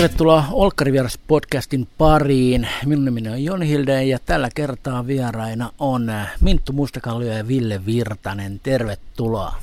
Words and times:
Tervetuloa 0.00 0.44
Olkkari 0.50 0.92
Vieras 0.92 1.18
podcastin 1.28 1.88
pariin. 1.98 2.68
Minun 2.86 3.04
nimeni 3.04 3.28
on 3.28 3.44
Jon 3.44 3.62
Hilde 3.62 4.04
ja 4.04 4.18
tällä 4.18 4.48
kertaa 4.54 5.06
vieraina 5.06 5.72
on 5.78 6.12
Minttu 6.40 6.72
Mustakallio 6.72 7.32
ja 7.32 7.48
Ville 7.48 7.86
Virtanen. 7.86 8.60
Tervetuloa. 8.62 9.54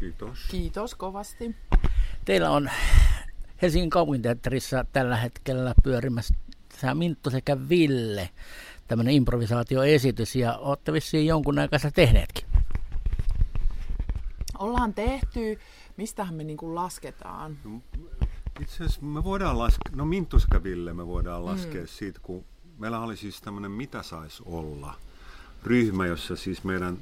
Kiitos. 0.00 0.38
Kiitos 0.50 0.94
kovasti. 0.94 1.56
Teillä 2.24 2.50
on 2.50 2.70
Helsingin 3.62 3.90
kaupunginteatterissa 3.90 4.84
tällä 4.92 5.16
hetkellä 5.16 5.74
pyörimässä 5.82 6.34
Minttu 6.94 7.30
sekä 7.30 7.56
Ville 7.68 8.28
tämmöinen 8.88 9.14
improvisaatioesitys 9.14 10.36
ja 10.36 10.56
olette 10.56 10.92
vissiin 10.92 11.26
jonkun 11.26 11.58
aikaa 11.58 11.78
tehneetkin. 11.94 12.44
Ollaan 14.58 14.94
tehty. 14.94 15.58
Mistähän 15.96 16.34
me 16.34 16.44
niin 16.44 16.58
lasketaan? 16.62 17.58
No, 17.64 17.80
itse 18.60 18.84
asiassa 18.84 19.02
me 19.02 19.24
voidaan 19.24 19.58
laskea, 19.58 19.96
no 19.96 20.04
Minttu 20.04 20.38
sekä 20.38 20.62
Ville 20.62 20.92
me 20.92 21.06
voidaan 21.06 21.44
laskea 21.44 21.82
mm. 21.82 21.88
siitä, 21.88 22.20
kun 22.22 22.44
meillä 22.78 23.00
oli 23.00 23.16
siis 23.16 23.40
tämmöinen 23.40 23.70
Mitä 23.70 24.02
saisi 24.02 24.42
olla 24.46 24.94
ryhmä, 25.64 26.06
jossa 26.06 26.36
siis 26.36 26.64
meidän 26.64 26.98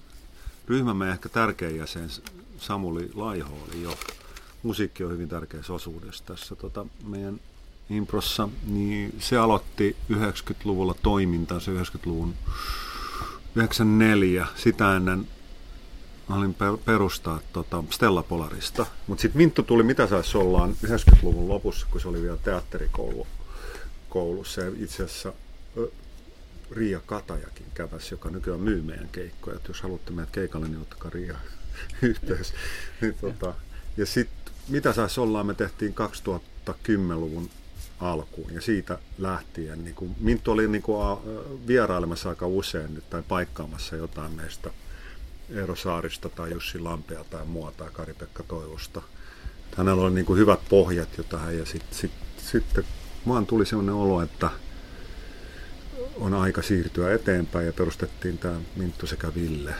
ryhmämme 0.69 1.11
ehkä 1.11 1.29
tärkein 1.29 1.77
jäsen 1.77 2.11
Samuli 2.59 3.11
Laiho 3.15 3.55
oli 3.69 3.83
jo. 3.83 3.99
Musiikki 4.63 5.05
on 5.05 5.11
hyvin 5.11 5.29
tärkeässä 5.29 5.73
osuudessa 5.73 6.25
tässä 6.25 6.55
tota, 6.55 6.87
meidän 7.05 7.41
improssa, 7.91 8.49
niin 8.67 9.15
se 9.19 9.37
aloitti 9.37 9.97
90-luvulla 10.13 10.95
toimintansa, 11.03 11.71
90-luvun 11.71 12.35
94, 13.55 14.47
sitä 14.57 14.97
ennen 14.97 15.29
olin 16.31 16.57
perustaa 16.85 17.41
tota 17.53 17.85
Stella 17.91 18.23
Polarista. 18.23 18.87
Mutta 19.07 19.23
sitten 19.23 19.39
Minttu 19.39 19.63
tuli, 19.63 19.83
mitä 19.83 20.07
saisi 20.07 20.39
ollaan 20.39 20.77
90-luvun 20.87 21.49
lopussa, 21.49 21.87
kun 21.91 22.01
se 22.01 22.09
oli 22.09 22.23
vielä 22.23 22.37
teatterikoulu. 22.37 23.27
Koulussa. 24.09 24.61
Ja 24.61 24.73
itse 24.79 25.05
asiassa 25.05 25.33
Riia 26.71 27.01
Katajakin 27.07 27.67
käväsi, 27.75 28.15
joka 28.15 28.31
nykyään 28.31 28.61
myy 28.61 28.83
meidän 28.83 29.09
keikkoja. 29.09 29.57
Et 29.57 29.69
jos 29.69 29.83
haluatte 29.83 30.13
meidät 30.13 30.31
keikalle, 30.31 30.69
niin 30.69 30.81
ottakaa 30.81 31.11
Riia 31.11 31.37
yhteys. 32.03 32.55
niin, 33.01 33.15
tota, 33.21 33.55
ja 33.97 34.07
sitten 34.07 34.55
mitä 34.69 34.93
saisi 34.93 35.21
ollaan, 35.21 35.47
me 35.47 35.55
tehtiin 35.55 35.95
2010-luvun 36.69 37.51
alkuun 38.01 38.55
ja 38.55 38.61
siitä 38.61 38.99
lähtien. 39.19 39.85
Niin 39.85 39.95
kuin, 39.95 40.17
Minttu 40.21 40.51
oli 40.51 40.69
niin 40.69 40.83
kuin, 40.83 41.19
vierailemassa 41.67 42.29
aika 42.29 42.47
usein 42.47 43.03
tai 43.11 43.23
paikkaamassa 43.29 43.97
jotain 43.97 44.33
meistä 44.33 44.71
Eero 45.51 45.77
Saarista 45.77 46.29
tai 46.29 46.53
Jussi 46.53 46.79
Lampea 46.79 47.25
tai 47.25 47.45
mua 47.45 47.73
tai 47.77 47.89
Kari-Pekka 47.93 48.43
Toivosta. 48.43 49.03
Hänellä 49.77 50.03
oli 50.03 50.15
niin 50.15 50.27
kuin 50.27 50.39
hyvät 50.39 50.61
pohjat 50.69 51.19
jo 51.19 51.25
tähän 51.25 51.59
ja 51.59 51.67
sitten 51.67 51.99
sit, 51.99 52.13
sitten 52.39 52.85
vaan 53.29 53.47
tuli 53.47 53.67
sellainen 53.67 53.95
olo, 53.95 54.23
että 54.23 54.51
on 56.17 56.35
aika 56.35 56.63
siirtyä 56.63 57.15
eteenpäin 57.15 57.67
ja 57.67 57.73
perustettiin 57.73 58.39
tämä 58.39 58.61
Minttu 58.77 59.07
sekä 59.07 59.35
Ville 59.35 59.75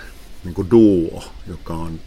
niin 0.45 0.55
kuin 0.55 0.71
duo, 0.71 1.25
joka 1.47 1.75
on 1.75 2.01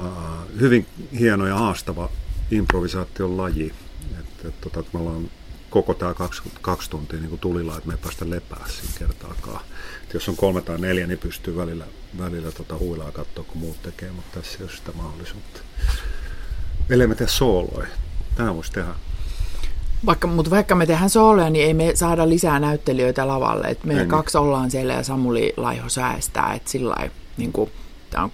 uh, 0.00 0.60
hyvin 0.60 0.86
hieno 1.18 1.46
ja 1.46 1.54
haastava 1.54 2.10
improvisaation 2.50 3.36
laji. 3.36 3.72
Et, 4.20 4.46
et, 4.46 4.60
tota, 4.60 4.84
me 4.92 4.98
ollaan 5.00 5.30
koko 5.72 5.94
tämä 5.94 6.14
kaksi, 6.14 6.42
kaksi 6.60 6.90
tuntia 6.90 7.18
niin 7.18 7.28
kuin 7.28 7.40
tulilla, 7.40 7.76
että 7.76 7.88
me 7.88 7.94
ei 7.94 8.00
päästä 8.02 8.30
lepää 8.30 8.64
siinä 8.68 8.94
kertaakaan. 8.98 9.60
Et 10.02 10.14
jos 10.14 10.28
on 10.28 10.36
kolme 10.36 10.62
tai 10.62 10.78
neljä, 10.78 11.06
niin 11.06 11.18
pystyy 11.18 11.56
välillä, 11.56 11.84
välillä 12.18 12.52
tota 12.52 12.78
huilaa 12.78 13.12
katsoa, 13.12 13.44
kun 13.44 13.60
muut 13.60 13.82
tekee, 13.82 14.10
mutta 14.12 14.40
tässä 14.40 14.58
ei 14.58 14.64
ole 14.64 14.72
sitä 14.72 14.92
mahdollisuutta. 14.94 15.60
Ellei 16.90 17.06
me 17.06 17.14
tee 17.14 17.28
sooloja. 17.28 17.88
Tämä 18.34 18.54
voisi 18.54 18.72
tehdä. 18.72 18.94
Vaikka, 20.06 20.26
mutta 20.26 20.50
vaikka 20.50 20.74
me 20.74 20.86
tehdään 20.86 21.10
sooloja, 21.10 21.50
niin 21.50 21.66
ei 21.66 21.74
me 21.74 21.92
saada 21.94 22.28
lisää 22.28 22.60
näyttelijöitä 22.60 23.28
lavalle. 23.28 23.66
Et 23.66 23.84
me 23.84 23.92
ei, 23.92 23.98
niin. 23.98 24.08
kaksi 24.08 24.38
niin. 24.38 24.46
ollaan 24.46 24.70
siellä 24.70 24.92
ja 24.92 25.02
Samuli 25.02 25.52
Laiho 25.56 25.88
säästää. 25.88 26.54
Että 26.54 26.70
sillä 26.70 27.10
niin 27.36 27.52
kuin, 27.52 27.70
tämä 28.10 28.24
on 28.24 28.32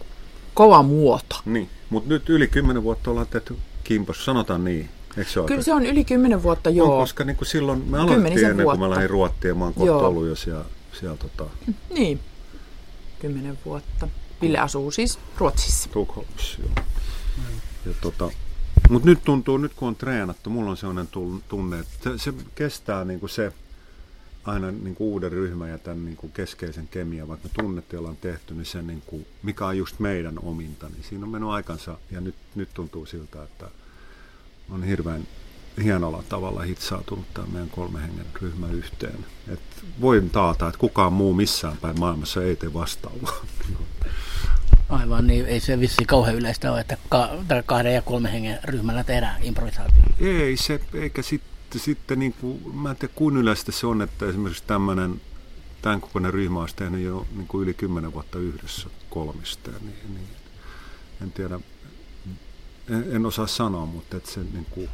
kova 0.54 0.82
muoto. 0.82 1.36
Niin, 1.44 1.70
mutta 1.90 2.08
nyt 2.08 2.28
yli 2.28 2.48
kymmenen 2.48 2.82
vuotta 2.82 3.10
ollaan 3.10 3.26
tehty 3.26 3.56
kimpossa, 3.84 4.24
sanotaan 4.24 4.64
niin. 4.64 4.88
Eikö 5.16 5.30
se 5.30 5.40
Kyllä 5.46 5.62
se 5.62 5.74
on 5.74 5.86
yli 5.86 6.04
kymmenen 6.04 6.42
vuotta, 6.42 6.70
joo. 6.70 6.94
On, 6.94 7.02
koska 7.02 7.24
niin 7.24 7.36
kuin 7.36 7.48
silloin 7.48 7.84
me 7.86 7.98
aloitettiin 7.98 8.46
ennen 8.46 8.64
vuotta. 8.64 8.78
kuin 8.78 8.88
mä 8.88 8.94
lähdin 8.94 9.10
Ruottiin 9.10 9.48
ja 9.48 9.54
mä 9.54 9.64
oon 9.64 9.74
kohta 9.74 9.94
ollut 9.94 10.26
jo 10.26 10.36
siellä. 10.36 10.64
siellä 11.00 11.16
tota... 11.16 11.44
Niin, 11.94 12.20
kymmenen 13.18 13.58
vuotta. 13.64 14.08
Ville 14.42 14.58
asuu 14.58 14.90
siis 14.90 15.18
Ruotsissa. 15.38 15.88
Tukholmassa, 15.92 16.62
joo. 16.62 16.84
Ja 17.86 17.92
tota, 18.00 18.30
mutta 18.88 19.08
nyt 19.08 19.24
tuntuu, 19.24 19.56
nyt 19.56 19.74
kun 19.74 19.88
on 19.88 19.96
treenattu, 19.96 20.50
mulla 20.50 20.70
on 20.70 20.76
sellainen 20.76 21.08
tunne, 21.48 21.78
että 21.78 21.94
se, 22.02 22.18
se 22.18 22.32
kestää 22.54 23.04
niin 23.04 23.20
kuin 23.20 23.30
se 23.30 23.52
aina 24.44 24.70
niin 24.70 24.94
kuin 24.94 25.08
uuden 25.08 25.32
ryhmän 25.32 25.70
ja 25.70 25.78
tämän 25.78 26.04
niin 26.04 26.16
kuin 26.16 26.32
keskeisen 26.32 26.88
kemian, 26.88 27.28
vaikka 27.28 27.48
me 27.48 27.62
tunnette 27.62 27.98
ollaan 27.98 28.16
tehty, 28.16 28.54
niin 28.54 28.66
se, 28.66 28.82
niin 28.82 29.02
kuin, 29.06 29.26
mikä 29.42 29.66
on 29.66 29.78
just 29.78 29.98
meidän 29.98 30.38
ominta, 30.42 30.88
niin 30.88 31.04
siinä 31.08 31.24
on 31.24 31.30
mennyt 31.30 31.50
aikansa 31.50 31.98
ja 32.10 32.20
nyt, 32.20 32.34
nyt 32.54 32.68
tuntuu 32.74 33.06
siltä, 33.06 33.42
että 33.42 33.70
on 34.70 34.82
hirveän 34.82 35.26
hienolla 35.82 36.22
tavalla 36.28 36.62
hitsautunut 36.62 37.34
tämä 37.34 37.46
meidän 37.46 37.70
kolme 37.70 38.02
hengen 38.02 38.26
ryhmä 38.42 38.68
yhteen. 38.68 39.26
Et 39.48 39.60
voin 40.00 40.30
taata, 40.30 40.68
että 40.68 40.78
kukaan 40.78 41.12
muu 41.12 41.34
missään 41.34 41.76
päin 41.76 41.98
maailmassa 41.98 42.42
ei 42.42 42.56
tee 42.56 42.74
vastaavaa. 42.74 43.34
Aivan, 44.88 45.26
niin 45.26 45.46
ei 45.46 45.60
se 45.60 45.80
vissi 45.80 46.04
kauhean 46.04 46.36
yleistä 46.36 46.72
ole, 46.72 46.80
että 46.80 46.96
kahden 47.66 47.94
ja 47.94 48.02
kolmen 48.02 48.32
hengen 48.32 48.58
ryhmällä 48.64 49.04
tehdään 49.04 49.42
improvisaatio. 49.42 50.02
Ei 50.20 50.56
se, 50.56 50.80
eikä 50.94 51.22
sitten, 51.22 51.80
sitten 51.80 52.18
niin 52.18 52.32
kuin, 52.32 52.76
mä 52.76 52.90
en 52.90 52.96
tiedä 52.96 53.14
kuinka 53.16 53.40
yleistä 53.40 53.72
se 53.72 53.86
on, 53.86 54.02
että 54.02 54.26
esimerkiksi 54.26 54.64
tämmöinen 54.66 55.20
tämän 55.82 56.00
kokoinen 56.00 56.34
ryhmä 56.34 56.60
olisi 56.60 56.76
tehnyt 56.76 57.00
jo 57.00 57.26
niin 57.36 57.48
kuin 57.48 57.62
yli 57.62 57.74
kymmenen 57.74 58.12
vuotta 58.12 58.38
yhdessä 58.38 58.88
kolmista. 59.10 59.70
Niin, 59.70 60.14
niin, 60.14 60.28
en 61.22 61.32
tiedä, 61.32 61.60
en, 62.90 63.04
en 63.10 63.26
osaa 63.26 63.46
sanoa, 63.46 63.86
mutta 63.86 64.16
että 64.16 64.30
se, 64.30 64.40
niin 64.40 64.66
kuin, 64.70 64.88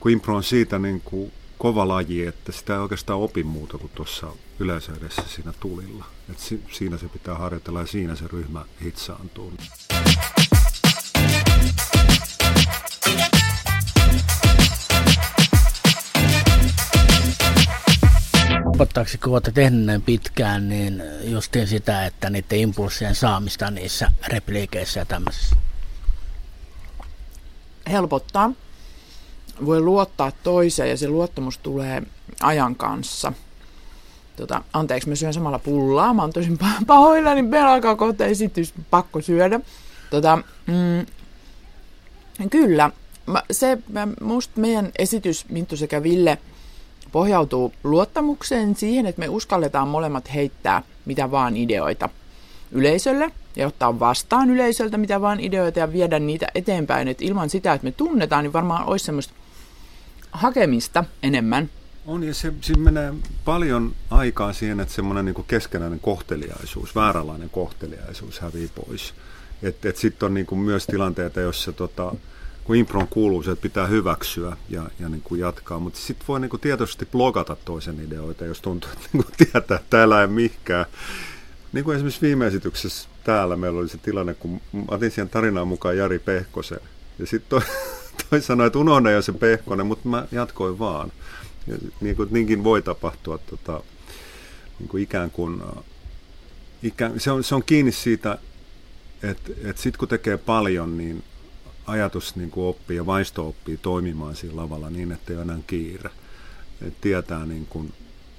kun 0.00 0.12
impro 0.12 0.36
on 0.36 0.44
siitä 0.44 0.78
niin 0.78 1.00
kuin 1.00 1.32
kova 1.58 1.88
laji, 1.88 2.26
että 2.26 2.52
sitä 2.52 2.72
ei 2.74 2.80
oikeastaan 2.80 3.18
opi 3.18 3.42
muuta 3.42 3.78
kuin 3.78 3.90
tuossa 3.94 4.26
yleisö 4.58 4.92
edessä 4.96 5.22
siinä 5.28 5.52
tulilla. 5.60 6.04
Et 6.30 6.38
si, 6.38 6.62
siinä 6.72 6.98
se 6.98 7.08
pitää 7.08 7.34
harjoitella 7.34 7.80
ja 7.80 7.86
siinä 7.86 8.14
se 8.14 8.24
ryhmä 8.32 8.64
hitsaantuu. 8.82 9.52
Helpottaako, 18.64 19.10
kun 19.24 19.32
olette 19.32 19.52
tehneet 19.52 19.84
näin 19.84 20.02
pitkään, 20.02 20.68
niin 20.68 21.02
justiin 21.24 21.66
sitä, 21.66 22.06
että 22.06 22.30
niiden 22.30 22.58
impulssien 22.58 23.14
saamista 23.14 23.70
niissä 23.70 24.08
repliikeissä 24.28 25.00
ja 25.00 25.04
tämmöisissä? 25.06 25.56
Helpottaa. 27.92 28.52
Voi 29.66 29.80
luottaa 29.80 30.32
toiseen 30.42 30.90
ja 30.90 30.96
se 30.96 31.08
luottamus 31.08 31.58
tulee 31.58 32.02
ajan 32.42 32.76
kanssa. 32.76 33.32
Tota, 34.36 34.62
anteeksi, 34.72 35.08
mä 35.08 35.14
syön 35.14 35.34
samalla 35.34 35.58
pullaa. 35.58 36.14
Mä 36.14 36.22
oon 36.22 36.32
tosi 36.32 36.48
pahoilla, 36.86 37.34
niin 37.34 37.44
meillä 37.44 37.72
alkaa 37.72 37.96
kohta 37.96 38.24
esitys, 38.24 38.74
pakko 38.90 39.20
syödä. 39.20 39.60
Tota, 40.10 40.38
mm, 40.66 41.06
kyllä, 42.50 42.90
se, 43.50 43.78
musta 44.20 44.60
meidän 44.60 44.90
esitys, 44.98 45.48
Minttu 45.48 45.76
sekä 45.76 46.02
Ville, 46.02 46.38
pohjautuu 47.12 47.72
luottamukseen 47.84 48.76
siihen, 48.76 49.06
että 49.06 49.20
me 49.20 49.28
uskalletaan 49.28 49.88
molemmat 49.88 50.34
heittää 50.34 50.82
mitä 51.04 51.30
vaan 51.30 51.56
ideoita 51.56 52.08
yleisölle 52.70 53.30
ja 53.56 53.66
ottaa 53.66 54.00
vastaan 54.00 54.50
yleisöltä 54.50 54.98
mitä 54.98 55.20
vaan 55.20 55.40
ideoita 55.40 55.78
ja 55.78 55.92
viedä 55.92 56.18
niitä 56.18 56.46
eteenpäin. 56.54 57.08
Et 57.08 57.22
ilman 57.22 57.50
sitä, 57.50 57.72
että 57.72 57.84
me 57.84 57.92
tunnetaan, 57.92 58.44
niin 58.44 58.52
varmaan 58.52 58.86
olisi 58.86 59.04
semmoista 59.04 59.34
hakemista 60.32 61.04
enemmän. 61.22 61.70
On 62.06 62.22
ja 62.22 62.34
se, 62.34 62.52
siinä 62.60 62.82
menee 62.82 63.14
paljon 63.44 63.94
aikaa 64.10 64.52
siihen, 64.52 64.80
että 64.80 64.94
semmoinen 64.94 65.24
niin 65.24 65.44
keskenäinen 65.48 66.00
kohteliaisuus, 66.00 66.94
vääränlainen 66.94 67.50
kohteliaisuus 67.50 68.40
hävii 68.40 68.70
pois. 68.74 69.14
Että 69.62 69.88
et, 69.88 69.96
sitten 69.96 70.26
on 70.26 70.34
niin 70.34 70.46
kuin 70.46 70.58
myös 70.58 70.86
tilanteita, 70.86 71.40
joissa 71.40 71.72
tota, 71.72 72.14
kun 72.64 72.76
impron 72.76 73.08
kuuluu 73.08 73.42
se, 73.42 73.50
että 73.50 73.62
pitää 73.62 73.86
hyväksyä 73.86 74.56
ja, 74.68 74.82
ja 75.00 75.08
niin 75.08 75.22
kuin 75.22 75.40
jatkaa, 75.40 75.78
mutta 75.78 75.98
sitten 75.98 76.26
voi 76.28 76.40
niin 76.40 76.50
kuin 76.50 76.60
tietoisesti 76.60 77.06
blogata 77.06 77.56
toisen 77.64 78.00
ideoita, 78.06 78.44
jos 78.44 78.60
tuntuu, 78.60 78.90
että 78.92 79.08
niin 79.12 79.24
kuin 79.24 79.34
tietää, 79.36 79.60
että 79.60 79.80
täällä 79.90 80.20
ei 80.20 80.26
mikään. 80.26 80.86
Niin 81.72 81.84
kuin 81.84 81.94
esimerkiksi 81.94 82.20
viime 82.20 82.46
esityksessä 82.46 83.08
täällä 83.24 83.56
meillä 83.56 83.80
oli 83.80 83.88
se 83.88 83.98
tilanne, 83.98 84.34
kun 84.34 84.60
otin 84.88 85.10
siihen 85.10 85.28
tarinaan 85.28 85.68
mukaan 85.68 85.96
Jari 85.96 86.18
Pehkosen. 86.18 86.80
Ja 87.18 87.26
sitten 87.26 87.48
toi, 87.48 87.60
toi 88.30 88.40
sanoi, 88.40 88.66
että 88.66 88.78
unohda 88.78 89.10
jo 89.10 89.22
se 89.22 89.32
Pehkonen, 89.32 89.86
mutta 89.86 90.08
mä 90.08 90.26
jatkoin 90.32 90.78
vaan. 90.78 91.12
Ja 91.66 91.76
niin 92.00 92.16
kuin, 92.16 92.28
niinkin 92.32 92.64
voi 92.64 92.82
tapahtua 92.82 93.38
tota, 93.38 93.82
niin 94.78 94.88
kuin 94.88 95.02
ikään 95.02 95.30
kuin, 95.30 95.62
ikään, 96.82 97.20
se, 97.20 97.30
on, 97.30 97.44
se 97.44 97.54
on 97.54 97.62
kiinni 97.64 97.92
siitä, 97.92 98.38
että, 99.22 99.52
että 99.64 99.82
sitten 99.82 99.98
kun 99.98 100.08
tekee 100.08 100.36
paljon, 100.36 100.98
niin 100.98 101.24
ajatus 101.86 102.36
niin 102.36 102.50
kuin 102.50 102.66
oppii 102.66 102.96
ja 102.96 103.06
vaisto 103.06 103.48
oppii 103.48 103.76
toimimaan 103.76 104.36
siinä 104.36 104.56
lavalla 104.56 104.90
niin, 104.90 105.12
että 105.12 105.32
ei 105.32 105.36
ole 105.36 105.42
enää 105.42 105.58
kiire. 105.66 106.10
Et 106.86 107.00
tietää 107.00 107.46
niin 107.46 107.66
kuin 107.66 107.92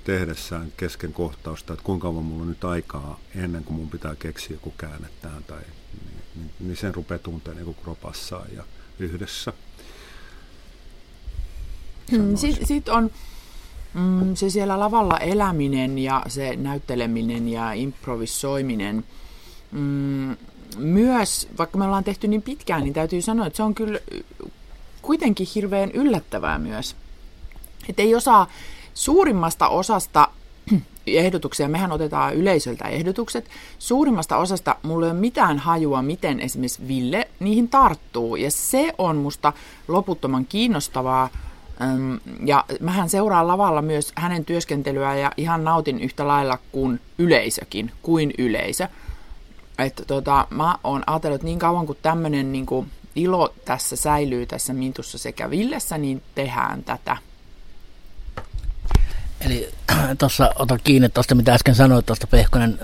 tehdessään 0.04 0.74
kesken 0.78 1.14
kohtausta, 1.14 1.74
että 1.74 1.86
kuinka 1.86 2.08
kauan 2.08 2.24
mulla 2.24 2.42
on 2.42 2.50
nyt 2.50 2.64
aikaa 2.64 3.20
ennen 3.36 3.64
kuin 3.64 3.78
mun 3.78 3.90
pitää 3.90 4.16
keksiä 4.16 4.56
joku 4.56 4.74
käännettään 4.78 5.44
tai 5.44 5.60
niin, 5.60 6.22
niin, 6.36 6.52
niin 6.60 6.78
sen 6.78 6.96
rupeaa 6.96 7.20
tuntemaan 7.20 7.66
niin 7.66 7.76
kropassaan 7.84 8.48
ja 8.56 8.64
yhdessä. 9.00 9.54
Hmm, 12.12 12.36
Sitten 12.36 12.68
sit 12.68 12.90
on 12.90 13.12
mm, 13.94 14.36
se 14.36 14.50
siellä 14.50 14.80
lavalla 14.80 15.18
eläminen 15.18 16.00
ja 16.00 16.24
se 16.28 16.56
näytteleminen 16.56 17.48
ja 17.48 17.74
improvisoiminen. 17.74 19.06
Mm, 19.72 20.38
myös, 20.78 21.48
vaikka 21.58 21.78
me 21.78 21.86
ollaan 21.86 22.04
tehty 22.04 22.28
niin 22.28 22.42
pitkään, 22.42 22.84
niin 22.84 22.94
täytyy 22.94 23.22
sanoa, 23.22 23.48
että 23.48 23.58
se 23.58 23.64
on 23.64 23.76
kyllä 23.76 24.00
kuitenkin 25.02 25.48
hirveän 25.56 25.92
yllättävää 25.92 26.60
myös. 26.60 26.96
Että 27.90 28.02
ei 28.02 28.16
osaa 28.16 28.48
suurimmasta 28.94 29.68
osasta 29.68 30.28
ehdotuksia, 31.08 31.68
mehän 31.68 31.92
otetaan 31.92 32.34
yleisöltä 32.34 32.86
ehdotukset, 32.86 33.50
suurimmasta 33.80 34.38
osasta 34.38 34.76
mulla 34.84 35.06
ei 35.06 35.12
ole 35.12 35.20
mitään 35.20 35.60
hajua, 35.60 36.02
miten 36.02 36.40
esimerkiksi 36.40 36.88
Ville 36.88 37.28
niihin 37.40 37.70
tarttuu. 37.70 38.36
Ja 38.36 38.52
se 38.52 38.94
on 38.98 39.16
musta 39.16 39.54
loputtoman 39.88 40.46
kiinnostavaa. 40.46 41.30
Ja 42.46 42.66
mähän 42.80 43.10
seuraan 43.10 43.48
lavalla 43.48 43.82
myös 43.82 44.12
hänen 44.16 44.46
työskentelyä 44.46 45.16
ja 45.16 45.32
ihan 45.38 45.64
nautin 45.64 46.02
yhtä 46.02 46.28
lailla 46.28 46.60
kuin 46.72 47.00
yleisökin, 47.18 47.92
kuin 48.02 48.34
yleisö. 48.38 48.88
Että 49.80 50.06
tota, 50.06 50.48
mä 50.50 50.78
oon 50.84 51.04
ajatellut, 51.08 51.36
että 51.36 51.46
niin 51.46 51.60
kauan 51.60 51.86
kuin 51.86 51.98
tämmöinen 52.02 52.52
niin 52.52 52.66
ilo 53.16 53.54
tässä 53.66 53.96
säilyy 53.96 54.46
tässä 54.46 54.74
Mintussa 54.74 55.18
sekä 55.18 55.50
Villessä, 55.50 55.98
niin 55.98 56.22
tehdään 56.36 56.84
tätä. 56.84 57.18
Eli 59.46 59.70
tuossa 60.18 60.54
otan 60.60 60.80
kiinni 60.84 61.10
tuosta, 61.10 61.36
mitä 61.36 61.54
äsken 61.54 61.76
sanoit 61.76 62.06
tuosta 62.06 62.28
Pehkonen, 62.28 62.80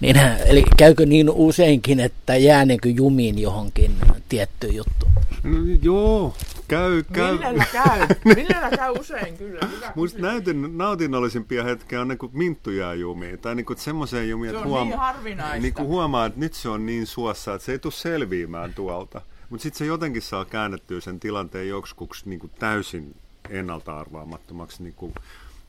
niin, 0.00 0.16
eli 0.46 0.64
käykö 0.76 1.06
niin 1.06 1.30
useinkin, 1.30 2.00
että 2.00 2.36
jääneekö 2.36 2.88
jumiin 2.88 3.38
johonkin 3.38 3.96
tiettyyn 4.28 4.74
juttuun? 4.74 5.12
No, 5.42 5.58
joo, 5.82 6.34
käy, 6.68 7.02
käy. 7.12 7.32
Millellä 7.32 7.64
käy? 7.84 8.06
Millellä 8.24 8.70
käy 8.70 8.92
usein 9.00 9.38
kyllä. 9.38 9.60
Musta 9.94 10.18
näytin, 10.18 10.78
nautinnallisimpia 10.78 11.64
hetkiä 11.64 12.00
on 12.00 12.08
niin 12.08 12.18
kuin 12.18 12.32
minttu 12.34 12.70
jää 12.70 12.94
jumiin. 12.94 13.38
Tai 13.38 13.54
niin 13.54 13.66
semmoiseen 13.76 14.28
jumiin, 14.30 14.54
että 14.54 14.66
huoma- 14.66 15.14
niin 15.24 15.62
niin 15.62 15.74
kuin 15.74 15.88
huomaa, 15.88 16.26
että 16.26 16.40
nyt 16.40 16.54
se 16.54 16.68
on 16.68 16.86
niin 16.86 17.06
suossa, 17.06 17.54
että 17.54 17.64
se 17.64 17.72
ei 17.72 17.78
tule 17.78 17.92
selviämään 17.92 18.74
tuolta. 18.74 19.20
Mutta 19.50 19.62
sitten 19.62 19.78
se 19.78 19.86
jotenkin 19.86 20.22
saa 20.22 20.44
käännettyä 20.44 21.00
sen 21.00 21.20
tilanteen 21.20 21.68
joksikuksi 21.68 22.28
niin 22.28 22.40
kuin 22.40 22.52
täysin 22.58 23.16
ennalta 23.50 23.98
arvaamattomaksi, 23.98 24.82
niin 24.82 24.94
kuin, 24.94 25.14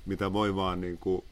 mitä 0.05 0.33
voi 0.33 0.55
vaan 0.55 0.81
niin 0.81 0.97
kuin, 0.97 1.23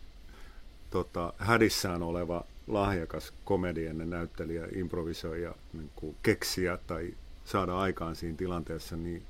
tota, 0.90 1.34
hädissään 1.38 2.04
oleva 2.04 2.46
lahjakas 2.68 3.34
komedienne 3.46 4.06
näyttelijä, 4.06 4.68
improvisoija, 4.76 5.56
niin 5.74 5.90
kuin 5.96 6.16
keksiä 6.24 6.78
tai 6.88 7.14
saada 7.46 7.78
aikaan 7.78 8.16
siinä 8.16 8.38
tilanteessa, 8.38 8.96
niin, 8.96 9.24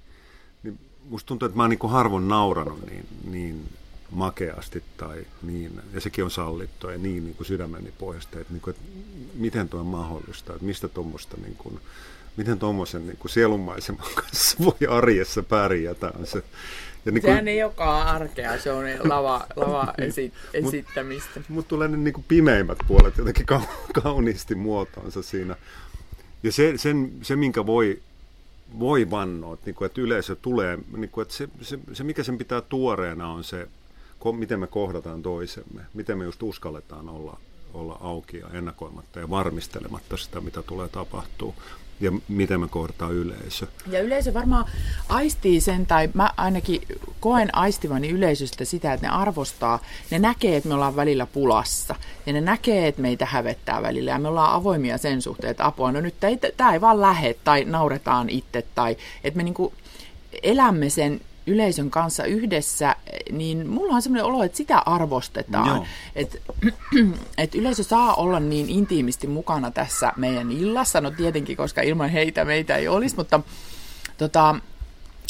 niin 0.64 0.80
musta 1.10 1.28
tuntuu, 1.28 1.46
että 1.46 1.58
mä 1.58 1.64
oon 1.64 1.70
niin 1.70 1.90
harvoin 1.90 2.28
nauranut 2.28 2.86
niin, 2.86 3.06
niin 3.32 3.70
makeasti 4.12 4.84
tai 4.98 5.26
niin, 5.42 5.82
ja 5.94 6.02
sekin 6.02 6.24
on 6.24 6.32
sallittu 6.32 6.90
ja 6.90 6.98
niin, 6.98 7.24
niin 7.24 7.36
kuin 7.36 7.48
sydämeni 7.48 7.94
pohjasta, 8.00 8.40
että, 8.40 8.54
niin 8.54 8.62
kuin, 8.62 8.76
että 8.76 8.88
miten 9.34 9.70
tuo 9.70 9.80
on 9.80 9.86
mahdollista, 9.86 10.54
että 10.54 10.66
mistä 10.66 10.88
tuommoista 10.88 11.38
niin 11.38 11.56
kuin, 11.56 11.80
miten 12.38 12.60
tuommoisen 12.60 13.08
niin 13.08 13.18
sielunmaiseman 13.26 14.14
kanssa 14.22 14.58
voi 14.60 14.88
arjessa 14.90 15.44
pärjätä. 15.44 16.14
On 16.20 16.28
se, 16.28 16.44
ja 17.06 17.12
niin 17.12 17.22
Sehän 17.22 17.48
ei 17.48 17.64
olekaan 17.64 18.08
arkea, 18.08 18.60
se 18.60 18.72
on 18.72 18.86
lava, 19.04 19.46
lava 19.56 19.94
esi- 20.08 20.34
esittämistä. 20.54 21.32
Mutta 21.36 21.54
mut 21.54 21.68
tulee 21.68 21.88
ne 21.88 21.98
niin 21.98 22.14
kuin 22.14 22.26
pimeimmät 22.28 22.78
puolet 22.88 23.18
jotenkin 23.18 23.46
kauniisti 24.04 24.56
muotoonsa 24.56 25.24
siinä. 25.24 25.56
Ja 26.44 26.52
se, 26.52 26.74
sen, 26.76 27.12
se 27.22 27.36
minkä 27.36 27.66
voi, 27.66 28.02
voi 28.80 29.12
vannoa, 29.12 29.54
että, 29.54 29.66
niin 29.66 29.76
kuin, 29.76 29.86
että 29.86 30.02
yleisö 30.02 30.36
tulee, 30.36 30.80
niin 30.98 31.10
kuin, 31.10 31.22
että 31.22 31.34
se, 31.34 31.48
se, 31.62 31.80
se, 31.94 32.04
mikä 32.04 32.24
sen 32.24 32.38
pitää 32.38 32.62
tuoreena 32.62 33.28
on 33.28 33.44
se, 33.44 33.68
miten 34.32 34.60
me 34.60 34.68
kohdataan 34.68 35.22
toisemme, 35.22 35.82
miten 35.94 36.18
me 36.18 36.24
just 36.24 36.44
uskalletaan 36.44 37.10
olla, 37.10 37.38
olla 37.74 37.98
auki 38.02 38.38
ja 38.38 38.48
ennakoimatta 38.54 39.20
ja 39.20 39.30
varmistelematta 39.30 40.18
sitä, 40.18 40.42
mitä 40.42 40.64
tulee 40.64 40.90
tapahtuu 40.90 41.56
ja 42.04 42.12
miten 42.28 42.60
me 42.60 42.68
kohdataan 42.68 43.14
yleisö. 43.14 43.68
Ja 43.88 44.02
yleisö 44.02 44.34
varmaan 44.34 44.66
aistii 45.10 45.62
sen, 45.62 45.86
tai 45.86 46.10
mä 46.14 46.30
ainakin 46.38 46.82
koen 47.20 47.56
aistivani 47.56 48.10
yleisöstä 48.10 48.66
sitä, 48.66 48.94
että 48.94 49.08
ne 49.08 49.14
arvostaa, 49.14 49.80
ne 50.12 50.20
näkee, 50.20 50.56
että 50.56 50.70
me 50.70 50.76
ollaan 50.76 50.96
välillä 50.96 51.26
pulassa, 51.26 51.96
ja 52.26 52.34
ne 52.34 52.42
näkee, 52.42 52.88
että 52.88 53.02
meitä 53.02 53.26
hävettää 53.26 53.82
välillä, 53.82 54.12
ja 54.12 54.20
me 54.20 54.28
ollaan 54.28 54.54
avoimia 54.54 54.98
sen 54.98 55.22
suhteen, 55.22 55.52
että 55.52 55.66
apua, 55.66 55.92
no 55.92 56.02
nyt 56.02 56.16
tämä 56.58 56.74
ei 56.74 56.82
vaan 56.82 57.02
lähe, 57.02 57.36
tai 57.44 57.66
nauretaan 57.66 58.30
itse, 58.30 58.66
tai 58.76 58.98
että 59.24 59.38
me 59.38 59.44
niinku 59.44 59.74
elämme 60.44 60.90
sen 60.90 61.22
yleisön 61.48 61.90
kanssa 61.92 62.26
yhdessä, 62.26 62.96
niin 63.32 63.70
mulla 63.70 63.96
on 63.96 64.02
sellainen 64.02 64.26
olo, 64.26 64.44
että 64.44 64.58
sitä 64.58 64.80
arvostetaan. 64.80 65.88
Että 66.16 66.38
et 67.38 67.56
yleisö 67.56 67.84
saa 67.84 68.14
olla 68.14 68.40
niin 68.40 68.70
intiimisti 68.70 69.28
mukana 69.28 69.72
tässä 69.72 70.14
meidän 70.18 70.52
illassa. 70.52 71.02
No 71.02 71.12
tietenkin, 71.12 71.58
koska 71.58 71.82
ilman 71.82 72.10
heitä 72.10 72.46
meitä 72.46 72.76
ei 72.76 72.88
olisi, 72.88 73.16
mutta 73.16 73.40
tota, 74.18 74.56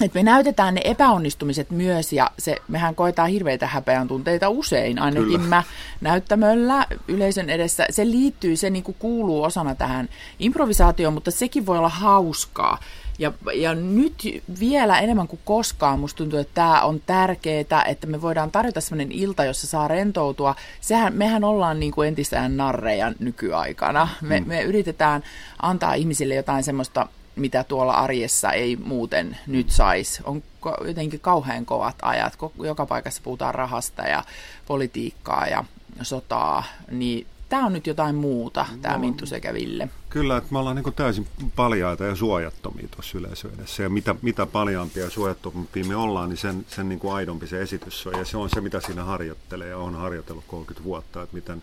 että 0.01 0.19
me 0.19 0.23
näytetään 0.23 0.75
ne 0.75 0.81
epäonnistumiset 0.83 1.71
myös 1.71 2.13
ja 2.13 2.31
se, 2.39 2.55
mehän 2.67 2.95
koetaan 2.95 3.29
hirveitä 3.29 3.67
häpeän 3.67 4.07
tunteita 4.07 4.49
usein, 4.49 4.99
ainakin 4.99 5.27
Kyllä. 5.27 5.47
mä 5.47 5.63
näyttämöllä 6.01 6.87
yleisön 7.07 7.49
edessä. 7.49 7.85
Se 7.89 8.05
liittyy, 8.05 8.55
se 8.55 8.69
niin 8.69 8.83
kuin 8.83 8.95
kuuluu 8.99 9.43
osana 9.43 9.75
tähän 9.75 10.09
improvisaatioon, 10.39 11.13
mutta 11.13 11.31
sekin 11.31 11.65
voi 11.65 11.77
olla 11.77 11.89
hauskaa. 11.89 12.77
Ja, 13.19 13.33
ja 13.53 13.75
nyt 13.75 14.43
vielä 14.59 15.00
enemmän 15.00 15.27
kuin 15.27 15.39
koskaan 15.45 16.00
musta 16.00 16.17
tuntuu, 16.17 16.39
että 16.39 16.53
tämä 16.53 16.81
on 16.81 17.01
tärkeää, 17.05 17.83
että 17.88 18.07
me 18.07 18.21
voidaan 18.21 18.51
tarjota 18.51 18.81
sellainen 18.81 19.12
ilta, 19.12 19.45
jossa 19.45 19.67
saa 19.67 19.88
rentoutua. 19.88 20.55
Sehän, 20.81 21.13
mehän 21.13 21.43
ollaan 21.43 21.79
niin 21.79 21.91
kuin 21.91 22.07
entisään 22.07 22.57
narreja 22.57 23.13
nykyaikana. 23.19 24.07
Me, 24.21 24.39
mm. 24.39 24.47
me 24.47 24.62
yritetään 24.62 25.23
antaa 25.62 25.93
ihmisille 25.93 26.35
jotain 26.35 26.63
semmoista, 26.63 27.07
mitä 27.35 27.63
tuolla 27.63 27.93
arjessa 27.93 28.51
ei 28.51 28.75
muuten 28.75 29.37
nyt 29.47 29.69
saisi. 29.69 30.21
On 30.25 30.43
jotenkin 30.87 31.19
kauhean 31.19 31.65
kovat 31.65 31.95
ajat. 32.01 32.37
Joka 32.63 32.85
paikassa 32.85 33.21
puhutaan 33.23 33.55
rahasta 33.55 34.01
ja 34.01 34.23
politiikkaa 34.67 35.47
ja 35.47 35.65
sotaa. 36.01 36.63
Niin 36.91 37.27
tämä 37.49 37.65
on 37.65 37.73
nyt 37.73 37.87
jotain 37.87 38.15
muuta, 38.15 38.65
tämä 38.81 38.93
no, 38.93 38.99
Minttu 38.99 39.25
sekä 39.25 39.53
Ville. 39.53 39.89
Kyllä, 40.09 40.37
että 40.37 40.49
me 40.51 40.59
ollaan 40.59 40.75
niin 40.75 40.93
täysin 40.93 41.27
paljaita 41.55 42.03
ja 42.03 42.15
suojattomia 42.15 42.87
tuossa 42.87 43.17
yleisöydessä. 43.17 43.83
Ja 43.83 43.89
mitä, 43.89 44.15
mitä 44.21 44.45
paljaampia 44.45 45.03
ja 45.03 45.09
suojattomia 45.09 45.85
me 45.87 45.95
ollaan, 45.95 46.29
niin 46.29 46.37
sen, 46.37 46.65
sen 46.69 46.89
niin 46.89 46.99
kuin 46.99 47.13
aidompi 47.13 47.47
se 47.47 47.61
esitys 47.61 48.07
on. 48.07 48.19
Ja 48.19 48.25
se 48.25 48.37
on 48.37 48.49
se, 48.49 48.61
mitä 48.61 48.79
siinä 48.79 49.03
harjoittelee 49.03 49.67
ja 49.67 49.77
on 49.77 49.95
harjoitellut 49.95 50.43
30 50.47 50.83
vuotta, 50.83 51.21
että 51.21 51.35
miten 51.35 51.61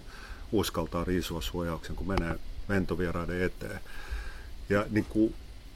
uskaltaa 0.53 1.05
riisua 1.05 1.41
suojauksen, 1.41 1.97
kun 1.97 2.09
menee 2.09 2.39
ventovieraiden 2.69 3.43
eteen. 3.43 3.81
Ja 4.69 4.85
niin 4.91 5.07
kuin 5.09 5.35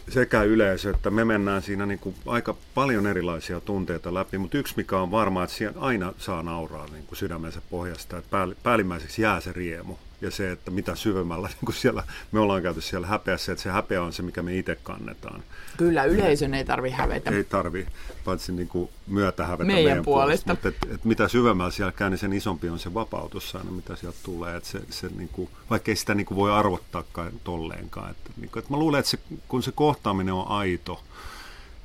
sekä 0.08 0.42
yleisö, 0.42 0.90
että 0.90 1.11
me 1.11 1.25
mennään 1.25 1.62
siinä 1.62 1.87
niin 1.87 1.99
kuin 1.99 2.14
aika 2.26 2.54
paljon 2.75 3.06
erilaisia 3.06 3.61
tunteita 3.61 4.14
läpi, 4.14 4.38
mutta 4.38 4.58
yksi 4.58 4.75
mikä 4.76 4.99
on 4.99 5.11
varma, 5.11 5.44
että 5.44 5.80
aina 5.80 6.12
saa 6.18 6.42
nauraa 6.42 6.87
niin 6.87 7.06
kuin 7.06 7.18
sydämensä 7.18 7.61
pohjasta, 7.70 8.18
että 8.18 8.49
päällimmäiseksi 8.62 9.23
jää 9.23 9.40
se 9.40 9.52
riemu 9.52 9.94
ja 10.25 10.31
se, 10.31 10.52
että 10.52 10.71
mitä 10.71 10.95
syvemmällä 10.95 11.49
niin 11.54 11.64
kuin 11.64 11.75
siellä, 11.75 12.02
me 12.33 12.40
ollaan 12.40 12.62
käyty 12.62 12.81
siellä 12.81 13.07
häpeässä, 13.07 13.52
että 13.52 13.62
se 13.62 13.71
häpeä 13.71 14.02
on 14.02 14.12
se, 14.12 14.23
mikä 14.23 14.43
me 14.43 14.57
itse 14.57 14.76
kannetaan. 14.83 15.43
Kyllä, 15.76 16.04
yleisön 16.04 16.54
ei 16.54 16.64
tarvi 16.64 16.90
hävetä. 16.90 17.31
Ei 17.31 17.45
tarvi, 17.45 17.87
paitsi 18.25 18.52
niin 18.52 18.69
kuin 18.69 18.90
myötä 19.07 19.47
hävetä 19.47 19.64
meidän, 19.64 19.85
meidän 19.85 20.04
puolesta. 20.04 20.54
puolesta. 20.54 20.69
Mutta 20.69 20.87
et, 20.87 20.95
et 20.95 21.04
mitä 21.04 21.28
syvemmällä 21.28 21.71
siellä 21.71 21.93
käy, 21.93 22.11
niin 22.11 22.19
sen 22.19 22.33
isompi 22.33 22.69
on 22.69 22.78
se 22.78 22.95
vapautus 22.95 23.57
aina, 23.57 23.71
mitä 23.71 23.97
sieltä 23.97 24.19
tulee. 24.23 24.57
Et 24.57 24.64
se, 24.64 24.81
se 24.90 25.09
niin 25.16 25.28
kuin, 25.28 25.50
vaikka 25.71 25.90
ei 25.90 25.97
sitä 25.97 26.14
niin 26.14 26.26
kuin 26.26 26.37
voi 26.37 26.52
arvottaakaan 26.52 27.33
tolleenkaan. 27.45 28.11
Että, 28.11 28.31
niin 28.37 28.50
kuin, 28.50 28.61
että 28.61 28.73
mä 28.73 28.78
luulen, 28.78 28.99
että 28.99 29.11
se, 29.11 29.19
kun 29.49 29.62
se 29.62 29.73
kohtaaminen 29.73 30.35
on 30.35 30.49
aito 30.49 31.00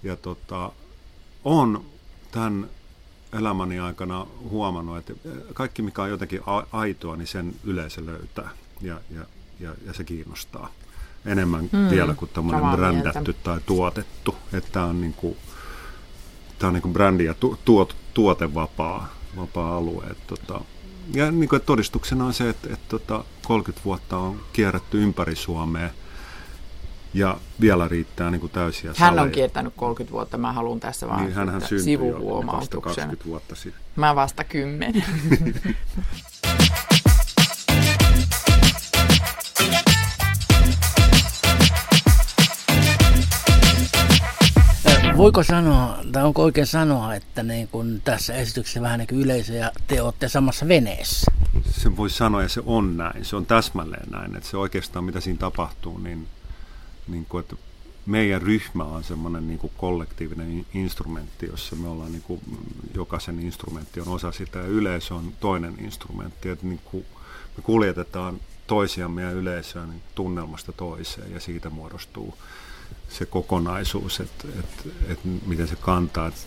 ja 0.04 0.16
tota, 0.16 0.72
on 1.44 1.86
tämän 2.32 2.70
elämäni 3.34 3.80
aikana 3.80 4.28
huomannut, 4.50 4.98
että 4.98 5.14
kaikki 5.54 5.82
mikä 5.82 6.02
on 6.02 6.10
jotenkin 6.10 6.42
aitoa, 6.72 7.16
niin 7.16 7.28
sen 7.28 7.56
yleisö 7.64 8.06
löytää 8.06 8.50
ja, 8.82 9.02
ja, 9.16 9.26
ja, 9.60 9.74
ja 9.86 9.94
se 9.94 10.04
kiinnostaa 10.04 10.70
enemmän 11.26 11.70
mm, 11.72 11.90
vielä 11.90 12.14
kuin 12.14 12.32
tämmöinen 12.34 12.72
brändätty 12.72 13.36
tai 13.44 13.60
tuotettu. 13.66 14.36
Että 14.54 14.72
tämä 14.72 14.86
on, 14.86 15.02
niin 15.02 15.14
kuin, 15.14 15.38
tämä 16.60 16.68
on 16.68 16.74
niin 16.74 16.82
kuin 16.82 16.94
brändi 16.94 17.26
ja 17.26 17.34
tu, 17.34 17.60
tuot, 17.66 17.96
tuotevapaa 18.14 19.20
vapaa 19.38 19.78
alue. 19.78 20.04
Että, 20.04 20.24
tota, 20.28 20.62
ja 21.14 21.32
niin 21.32 21.50
kuin, 21.50 21.62
todistuksena 21.62 22.26
on 22.26 22.34
se, 22.34 22.50
että, 22.50 22.74
että, 22.74 22.96
että 22.96 23.24
30 23.48 23.86
vuotta 23.86 24.18
on 24.18 24.42
kierrätty 24.54 25.04
ympäri 25.04 25.36
Suomea 25.36 25.90
Ja 27.14 27.38
vielä 27.62 27.88
riittää 27.88 28.32
niin 28.32 28.40
kuin 28.42 28.52
täysiä 28.52 28.90
Hän 28.98 29.10
saleja. 29.10 29.22
on 29.24 29.32
kiertänyt 29.32 29.74
30 29.76 30.12
vuotta, 30.14 30.38
mä 30.38 30.54
haluan 30.54 30.80
tässä 30.80 31.08
vaan 31.08 31.22
Niin, 31.24 31.34
hänhän 31.34 31.58
että 31.58 31.70
syntyi 31.70 31.94
jo 31.94 32.00
vasta 32.00 32.14
sivuhuomautuksen. 32.16 32.82
20 32.82 33.26
vuotta 33.26 33.56
sitten. 33.56 33.82
Mä 33.96 34.16
vasta 34.16 34.44
10. 34.44 35.04
Ö, 44.90 45.14
Voiko 45.18 45.44
sanoa, 45.44 45.98
tai 46.12 46.24
onko 46.24 46.44
oikein 46.44 46.68
sanoa, 46.68 47.16
että 47.16 47.44
niin 47.44 47.68
kun 47.68 48.02
tässä 48.04 48.34
esityksessä 48.34 48.82
vähän 48.82 49.00
niin 49.00 49.08
kuin 49.08 49.22
yleisö 49.22 49.54
ja 49.54 49.72
te 49.88 50.02
olette 50.02 50.28
samassa 50.28 50.68
veneessä? 50.68 51.32
Se 51.72 51.98
voi 51.98 52.10
sanoa, 52.10 52.42
ja 52.44 52.50
se 52.50 52.62
on 52.66 52.98
näin. 52.98 53.26
Se 53.26 53.36
on 53.36 53.46
täsmälleen 53.46 54.10
näin. 54.12 54.36
Että 54.36 54.50
se 54.50 54.58
oikeastaan, 54.58 55.06
mitä 55.06 55.20
siinä 55.20 55.40
tapahtuu, 55.40 55.98
niin, 55.98 56.28
niin 57.12 57.26
kuin, 57.26 57.42
että 57.42 57.56
meidän 58.06 58.42
ryhmä 58.42 58.84
on 58.84 59.04
semmoinen 59.04 59.48
niin 59.48 59.72
kollektiivinen 59.78 60.66
instrumentti, 60.74 61.46
jossa 61.46 61.76
me 61.76 61.88
ollaan, 61.88 62.12
niin 62.12 62.22
kuin, 62.22 62.42
jokaisen 62.96 63.40
instrumentti 63.40 64.02
on 64.02 64.08
osa 64.08 64.32
sitä, 64.32 64.60
ja 64.60 64.66
yleisö 64.66 65.16
on 65.16 65.34
toinen 65.40 65.76
instrumentti. 65.80 66.50
Että 66.50 66.66
niin 66.66 66.82
kuin 66.86 67.06
me 67.58 67.64
kuljetetaan 67.64 68.40
toisiamme 68.68 69.22
ja 69.22 69.32
yleisöä 69.32 69.86
niin 69.86 70.02
tunnelmasta 70.16 70.72
toiseen, 70.72 71.34
ja 71.34 71.40
siitä 71.40 71.70
muodostuu 71.70 72.38
se 73.10 73.26
kokonaisuus, 73.26 74.20
että, 74.20 74.48
että, 74.60 74.90
että 75.08 75.28
miten 75.46 75.68
se 75.68 75.76
kantaa. 75.76 76.28
Että 76.28 76.42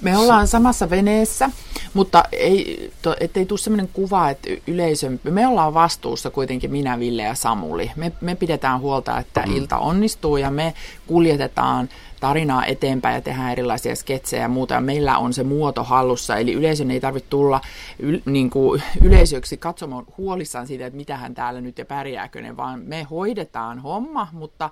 Me 0.00 0.18
ollaan 0.18 0.46
samassa 0.46 0.90
veneessä, 0.90 1.50
mutta 1.94 2.24
ei, 2.32 2.90
to, 3.02 3.16
ettei 3.20 3.46
tule 3.46 3.58
sellainen 3.58 3.90
kuva, 3.92 4.30
että 4.30 4.50
y- 4.50 4.62
yleisön, 4.66 5.20
me 5.24 5.46
ollaan 5.46 5.74
vastuussa 5.74 6.30
kuitenkin 6.30 6.70
minä, 6.70 6.98
Ville 6.98 7.22
ja 7.22 7.34
Samuli. 7.34 7.90
Me, 7.96 8.12
me 8.20 8.34
pidetään 8.34 8.80
huolta, 8.80 9.18
että 9.18 9.42
mm. 9.46 9.56
ilta 9.56 9.78
onnistuu 9.78 10.36
ja 10.36 10.50
me 10.50 10.74
kuljetetaan 11.06 11.88
tarinaa 12.20 12.66
eteenpäin 12.66 13.14
ja 13.14 13.20
tehdään 13.20 13.52
erilaisia 13.52 13.96
sketsejä 13.96 14.42
ja 14.42 14.48
muuta. 14.48 14.74
Ja 14.74 14.80
meillä 14.80 15.18
on 15.18 15.32
se 15.32 15.42
muoto 15.42 15.84
hallussa, 15.84 16.36
eli 16.36 16.52
yleisön 16.52 16.90
ei 16.90 17.00
tarvitse 17.00 17.30
tulla 17.30 17.60
yl, 17.98 18.18
niin 18.24 18.50
kuin 18.50 18.82
yleisöksi 19.02 19.56
katsomaan 19.56 20.04
huolissaan 20.18 20.66
siitä, 20.66 20.86
että 20.86 20.96
mitähän 20.96 21.34
täällä 21.34 21.60
nyt 21.60 21.78
ja 21.78 21.84
pärjääkö 21.84 22.40
ne, 22.40 22.56
vaan 22.56 22.80
me 22.80 23.02
hoidetaan 23.02 23.78
homma, 23.78 24.28
mutta 24.32 24.70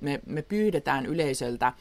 me, 0.00 0.20
me 0.26 0.42
pyydetään 0.42 1.06
yleisöltä 1.06 1.72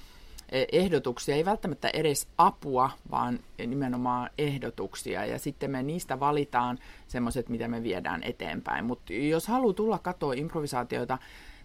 ehdotuksia, 0.72 1.36
ei 1.36 1.46
välttämättä 1.46 1.90
edes 1.94 2.28
apua, 2.38 2.90
vaan 3.12 3.40
nimenomaan 3.68 4.30
ehdotuksia. 4.38 5.26
Ja 5.26 5.40
sitten 5.40 5.72
me 5.72 5.84
niistä 5.84 6.20
valitaan 6.20 6.80
semmoiset, 7.08 7.50
mitä 7.50 7.68
me 7.68 7.84
viedään 7.84 8.24
eteenpäin. 8.24 8.86
Mutta 8.86 9.14
jos 9.14 9.48
haluaa 9.48 9.74
tulla 9.74 10.00
katsoa 10.00 10.34
improvisaatioita 10.34 11.18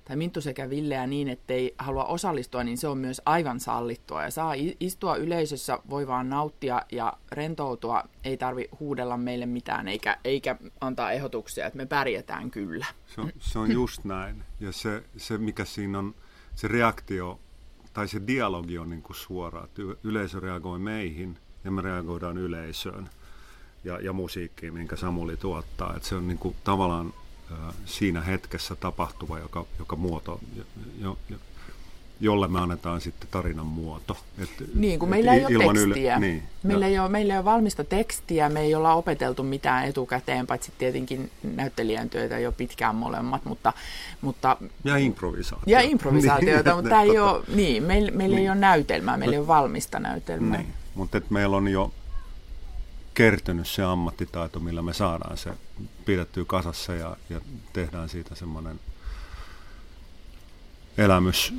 tai 0.05 0.17
Minttu 0.17 0.41
sekä 0.41 0.71
Villeä 0.71 1.07
niin, 1.07 1.29
ettei 1.29 1.75
halua 1.79 2.05
osallistua, 2.05 2.64
niin 2.64 2.79
se 2.79 2.88
on 2.88 2.99
myös 2.99 3.23
aivan 3.26 3.61
sallittua. 3.61 4.23
Ja 4.23 4.31
saa 4.31 4.55
istua 4.81 5.17
yleisössä, 5.17 5.79
voi 5.91 6.07
vaan 6.07 6.29
nauttia 6.29 6.83
ja 6.93 7.12
rentoutua. 7.33 8.05
Ei 8.25 8.37
tarvi 8.37 8.69
huudella 8.81 9.17
meille 9.17 9.47
mitään 9.47 9.88
eikä, 9.88 10.19
eikä 10.25 10.57
antaa 10.81 11.12
ehdotuksia, 11.12 11.67
että 11.67 11.76
me 11.76 11.87
pärjätään 11.87 12.50
kyllä. 12.50 12.87
Se 13.07 13.21
on, 13.21 13.33
se 13.38 13.59
on 13.59 13.73
just 13.73 14.05
näin. 14.05 14.45
Ja 14.61 14.73
se, 14.73 15.03
se, 15.17 15.38
mikä 15.38 15.64
siinä 15.64 15.99
on, 15.99 16.14
se 16.55 16.69
reaktio 16.69 17.41
tai 17.94 18.08
se 18.08 18.22
dialogi 18.26 18.78
on 18.78 18.90
niin 18.90 19.02
kuin 19.02 19.16
suora. 19.16 19.64
Että 19.64 19.82
yleisö 20.04 20.40
reagoi 20.40 20.78
meihin 20.78 21.38
ja 21.64 21.70
me 21.70 21.82
reagoidaan 21.82 22.38
yleisöön 22.38 23.10
ja, 23.84 24.00
ja 24.00 24.12
musiikkiin, 24.12 24.74
minkä 24.74 24.96
Samuli 24.96 25.36
tuottaa. 25.36 25.96
Että 25.96 26.08
se 26.08 26.14
on 26.14 26.28
niin 26.28 26.38
kuin 26.38 26.56
tavallaan 26.64 27.14
siinä 27.84 28.20
hetkessä 28.20 28.76
tapahtuva, 28.76 29.38
joka, 29.38 29.64
joka 29.78 29.96
muoto, 29.96 30.40
jo, 31.00 31.18
jo, 31.28 31.36
jolle 32.21 32.49
me 32.49 32.61
annetaan 32.61 33.00
sitten 33.00 33.28
tarinan 33.30 33.66
muoto. 33.66 34.16
Et, 34.38 34.50
Niin, 34.75 34.99
kun 34.99 35.09
et 35.09 35.11
meillä 35.11 35.35
ei 35.35 35.44
ole 35.47 35.75
tekstiä. 35.85 36.18
niin, 36.18 36.42
meillä, 36.62 36.87
ja- 36.87 36.90
ei 36.90 36.99
ole, 36.99 37.09
meillä 37.09 37.35
ei 37.35 37.38
ole 37.38 37.44
valmista 37.44 37.85
tekstiä, 37.85 38.49
me 38.49 38.61
ei 38.61 38.75
olla 38.75 38.94
opeteltu 38.94 39.42
mitään 39.42 39.85
etukäteen, 39.85 40.47
paitsi 40.47 40.73
tietenkin 40.78 41.30
näyttelijän 41.42 42.11
työtä 42.11 42.38
jo 42.38 42.52
pitkään 42.52 42.94
molemmat, 42.94 43.44
mutta, 43.44 43.73
mutta 44.21 44.56
ja 44.85 44.97
improvisaatio. 44.97 45.62
ja 45.66 45.80
improvisaatioita, 45.80 46.71
Niin, 46.71 46.76
mutta 46.85 47.00
että 47.00 47.12
ei 47.12 47.18
tota- 47.18 47.23
ole, 47.23 47.44
niin, 47.54 47.83
meillä, 47.83 48.11
meillä 48.11 48.38
ei 48.38 48.49
ole 48.49 48.54
näytelmää, 48.59 49.16
meillä 49.16 49.35
ei 49.35 49.38
ole 49.40 49.47
valmista 49.47 50.00
näytelmää. 50.00 50.59
Niin, 50.59 50.73
mutta 50.94 51.18
et 51.18 51.30
meillä 51.30 51.56
on 51.56 51.68
jo 51.68 51.92
kertynyt 53.14 53.68
se 53.68 53.83
ammattitaito, 53.83 54.61
millä 54.61 54.83
me 54.83 54.92
saadaan 54.92 55.37
se 55.38 55.50
pidettyä 56.04 56.44
kasassa 56.47 56.94
ja, 56.94 57.16
ja 57.30 57.40
tehdään 57.73 58.09
siitä 58.09 58.35
semmoinen 58.35 58.80
elämys, 60.99 61.54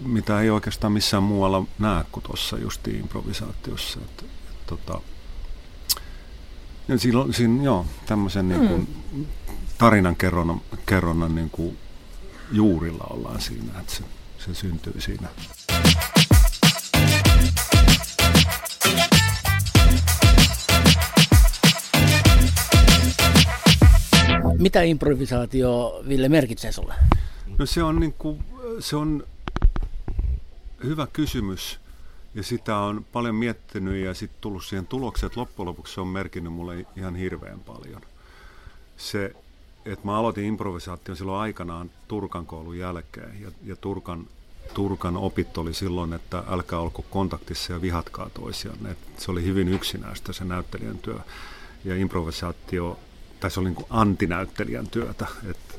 mitä 0.00 0.40
ei 0.40 0.50
oikeastaan 0.50 0.92
missään 0.92 1.22
muualla 1.22 1.64
näe 1.78 2.04
kuin 2.12 2.24
tuossa 2.24 2.58
just 2.58 2.88
improvisaatiossa. 2.88 4.00
Et, 4.00 4.22
et, 4.22 4.66
tota, 4.66 5.00
ja 6.88 6.98
silloin, 6.98 7.34
siinä, 7.34 7.62
joo, 7.62 7.86
tämmöisen 8.06 8.48
niin 8.48 8.68
kuin 8.68 8.96
tarinan 9.78 10.16
kerronnan, 10.16 10.60
kerronnan 10.86 11.34
niin 11.34 11.50
kuin 11.50 11.78
juurilla 12.52 13.04
ollaan 13.10 13.40
siinä, 13.40 13.80
että 13.80 13.92
se, 13.94 14.02
se 14.38 14.54
syntyy 14.54 15.00
siinä. 15.00 15.28
Mitä 24.58 24.82
improvisaatio, 24.82 26.02
Ville, 26.08 26.28
merkitsee 26.28 26.72
sulle? 26.72 26.94
No 27.58 27.66
se 27.66 27.82
on, 27.82 28.00
niin 28.00 28.12
kuin, 28.12 28.44
se 28.80 28.96
on 28.96 29.24
hyvä 30.86 31.06
kysymys 31.12 31.80
ja 32.34 32.42
sitä 32.42 32.76
on 32.76 33.04
paljon 33.12 33.34
miettinyt 33.34 34.04
ja 34.04 34.14
sitten 34.14 34.40
tullut 34.40 34.64
siihen 34.64 34.86
tulokseen, 34.86 35.26
että 35.26 35.40
loppujen 35.40 35.66
lopuksi 35.66 35.94
se 35.94 36.00
on 36.00 36.08
merkinnyt 36.08 36.52
mulle 36.52 36.86
ihan 36.96 37.16
hirveän 37.16 37.60
paljon. 37.60 38.02
Se, 38.96 39.36
että 39.84 40.06
mä 40.06 40.16
aloitin 40.16 40.44
improvisaation 40.44 41.16
silloin 41.16 41.40
aikanaan 41.40 41.90
Turkan 42.08 42.46
koulun 42.46 42.78
jälkeen 42.78 43.42
ja, 43.42 43.50
ja 43.64 43.76
Turkan, 43.76 44.26
Turkan 44.74 45.16
opit 45.16 45.58
oli 45.58 45.74
silloin, 45.74 46.12
että 46.12 46.42
älkää 46.48 46.78
olko 46.78 47.02
kontaktissa 47.02 47.72
ja 47.72 47.82
vihatkaa 47.82 48.30
toisianne. 48.30 48.90
Et 48.90 48.98
se 49.18 49.30
oli 49.30 49.44
hyvin 49.44 49.68
yksinäistä 49.68 50.32
se 50.32 50.44
näyttelijän 50.44 50.98
työ 50.98 51.18
ja 51.84 51.96
improvisaatio, 51.96 52.98
tai 53.40 53.50
se 53.50 53.60
oli 53.60 53.68
niin 53.68 53.76
kuin 53.76 53.86
antinäyttelijän 53.90 54.88
työtä, 54.88 55.26
että 55.50 55.74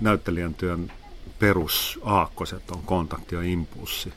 näyttelijän 0.00 0.54
työn 0.54 0.92
perusaakkoset 1.38 2.70
on 2.70 2.82
kontakti 2.82 3.34
ja 3.34 3.42
impulssi. 3.42 4.12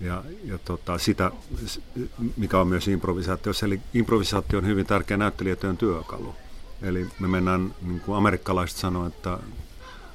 Ja, 0.00 0.24
ja 0.44 0.58
tota, 0.58 0.98
sitä, 0.98 1.30
mikä 2.36 2.58
on 2.58 2.68
myös 2.68 2.88
improvisaatio, 2.88 3.52
eli 3.62 3.80
improvisaatio 3.94 4.58
on 4.58 4.66
hyvin 4.66 4.86
tärkeä 4.86 5.16
näyttelijätyön 5.16 5.76
työkalu. 5.76 6.34
Eli 6.82 7.06
me 7.18 7.28
mennään, 7.28 7.74
niin 7.82 8.00
kuin 8.00 8.16
amerikkalaiset 8.16 8.78
sanoo, 8.78 9.06
että 9.06 9.38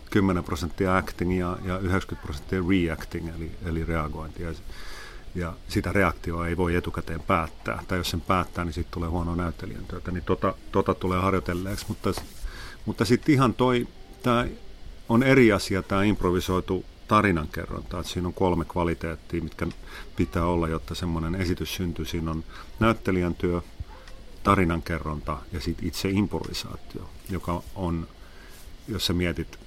10 0.09 0.43
prosenttia 0.43 0.97
acting 0.97 1.39
ja, 1.39 1.57
ja 1.63 1.77
90 1.77 2.25
prosenttia 2.25 2.63
reacting, 2.69 3.29
eli, 3.35 3.51
eli 3.65 3.85
reagointi. 3.85 4.43
Ja, 4.43 4.53
ja 5.35 5.53
sitä 5.67 5.91
reaktioa 5.91 6.47
ei 6.47 6.57
voi 6.57 6.75
etukäteen 6.75 7.21
päättää. 7.21 7.83
Tai 7.87 7.97
jos 7.97 8.09
sen 8.09 8.21
päättää, 8.21 8.65
niin 8.65 8.73
sitten 8.73 8.93
tulee 8.93 9.09
huono 9.09 9.35
näyttelijän 9.35 9.85
työtä. 9.85 10.11
Niin 10.11 10.23
tota, 10.23 10.53
tota 10.71 10.93
tulee 10.93 11.19
harjoitelleeksi. 11.19 11.85
Mutta, 11.87 12.13
mutta 12.85 13.05
sitten 13.05 13.35
ihan 13.35 13.53
toi, 13.53 13.87
tämä 14.23 14.45
on 15.09 15.23
eri 15.23 15.51
asia 15.51 15.83
tämä 15.83 16.03
improvisoitu 16.03 16.85
tarinankerronta. 17.07 17.99
Että 17.99 18.11
siinä 18.11 18.27
on 18.27 18.33
kolme 18.33 18.65
kvaliteettia, 18.65 19.43
mitkä 19.43 19.67
pitää 20.15 20.45
olla, 20.45 20.67
jotta 20.67 20.95
semmoinen 20.95 21.35
esitys 21.35 21.75
syntyy. 21.75 22.05
Siinä 22.05 22.31
on 22.31 22.43
näyttelijän 22.79 23.35
työ, 23.35 23.61
tarinankerronta 24.43 25.37
ja 25.51 25.59
sitten 25.59 25.87
itse 25.87 26.09
improvisaatio, 26.09 27.09
joka 27.29 27.61
on, 27.75 28.07
jos 28.87 29.05
sä 29.05 29.13
mietit 29.13 29.59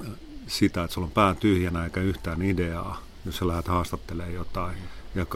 äh, 0.00 0.06
sitä, 0.46 0.84
että 0.84 0.94
sulla 0.94 1.06
on 1.06 1.12
pää 1.12 1.34
tyhjänä 1.34 1.84
eikä 1.84 2.00
yhtään 2.00 2.42
ideaa, 2.42 3.02
jos 3.26 3.36
sä 3.36 3.48
lähdet 3.48 3.68
haastattelemaan 3.68 4.34
jotain 4.34 4.76
ja 5.14 5.26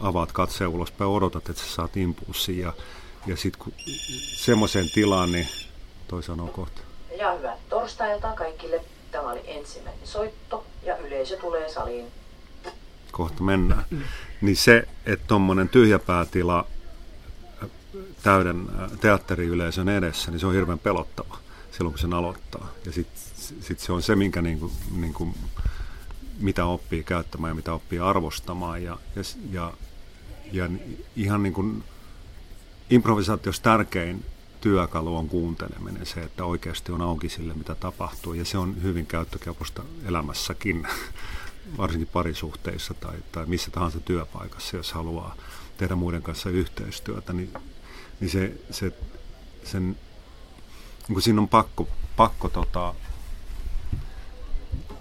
avaat 0.00 0.32
katseen 0.32 0.70
ulospäin, 0.70 1.10
odotat, 1.10 1.48
että 1.48 1.62
sä 1.62 1.74
saat 1.74 1.96
impulssin 1.96 2.58
ja, 2.58 2.72
ja 3.26 3.36
sitten 3.36 3.62
kun 3.64 3.72
semmoiseen 4.34 4.90
tilaan, 4.90 5.32
niin 5.32 5.48
toi 6.08 6.22
sanoo 6.22 6.48
kohta. 6.48 6.80
Ja 7.18 7.32
hyvää 7.32 7.56
torstai-iltaa 7.68 8.32
kaikille. 8.32 8.84
Tämä 9.10 9.30
oli 9.30 9.40
ensimmäinen 9.44 10.06
soitto 10.06 10.66
ja 10.82 10.96
yleisö 10.96 11.36
tulee 11.36 11.68
saliin. 11.68 12.06
kohta 13.12 13.42
mennään, 13.42 13.84
niin 14.40 14.56
se, 14.56 14.88
että 15.06 15.26
tuommoinen 15.26 15.68
tyhjäpäätila 15.68 16.66
äh, 17.62 17.68
täyden 18.22 18.66
äh, 18.80 18.90
teatteriyleisön 19.00 19.88
edessä, 19.88 20.30
niin 20.30 20.40
se 20.40 20.46
on 20.46 20.54
hirveän 20.54 20.78
pelottava 20.78 21.38
silloin, 21.70 21.92
kun 21.92 21.98
sen 21.98 22.14
aloittaa. 22.14 22.68
Ja 22.84 22.92
sitten 22.92 23.20
sit 23.60 23.80
se 23.80 23.92
on 23.92 24.02
se, 24.02 24.16
minkä 24.16 24.42
niinku, 24.42 24.72
niinku, 24.96 25.34
mitä 26.38 26.64
oppii 26.64 27.04
käyttämään 27.04 27.50
ja 27.50 27.54
mitä 27.54 27.72
oppii 27.72 27.98
arvostamaan. 27.98 28.82
Ja, 28.82 28.98
ja, 29.16 29.22
ja, 29.52 29.72
ja 30.52 30.68
ihan 31.16 31.42
niin 31.42 31.52
kuin 31.52 31.84
improvisaatiossa 32.90 33.62
tärkein 33.62 34.24
työkalu 34.60 35.16
on 35.16 35.28
kuunteleminen, 35.28 36.06
se, 36.06 36.20
että 36.20 36.44
oikeasti 36.44 36.92
on 36.92 37.02
auki 37.02 37.28
sille, 37.28 37.54
mitä 37.54 37.74
tapahtuu. 37.74 38.34
Ja 38.34 38.44
se 38.44 38.58
on 38.58 38.82
hyvin 38.82 39.06
käyttökelpoista 39.06 39.82
elämässäkin, 40.04 40.88
varsinkin 41.78 42.08
parisuhteissa 42.12 42.94
tai, 42.94 43.18
tai 43.32 43.46
missä 43.46 43.70
tahansa 43.70 44.00
työpaikassa, 44.00 44.76
jos 44.76 44.92
haluaa 44.92 45.36
tehdä 45.76 45.96
muiden 45.96 46.22
kanssa 46.22 46.50
yhteistyötä, 46.50 47.32
niin, 47.32 47.54
niin 48.20 48.30
se, 48.30 48.52
se, 48.70 48.92
sen, 49.64 49.82
niin 51.08 51.14
kuin 51.14 51.22
siinä 51.22 51.40
on 51.40 51.48
pakko, 51.48 51.88
pakko 52.16 52.48
tota, 52.48 52.94